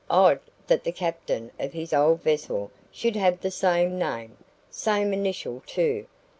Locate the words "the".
0.83-0.91, 3.41-3.51